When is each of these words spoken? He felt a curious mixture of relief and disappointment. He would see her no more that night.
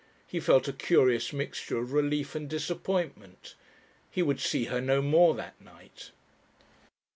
He 0.25 0.39
felt 0.39 0.67
a 0.67 0.73
curious 0.73 1.31
mixture 1.31 1.77
of 1.77 1.93
relief 1.93 2.33
and 2.33 2.49
disappointment. 2.49 3.53
He 4.09 4.23
would 4.23 4.39
see 4.39 4.65
her 4.65 4.81
no 4.81 4.99
more 4.99 5.35
that 5.35 5.61
night. 5.63 6.09